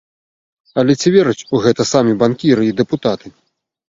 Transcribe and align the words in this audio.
Але 0.81 0.95
ці 1.01 1.11
вераць 1.15 1.47
у 1.57 1.59
гэта 1.65 1.85
самі 1.89 2.13
банкіры 2.23 2.63
і 2.69 2.73
дэпутаты? 2.81 3.33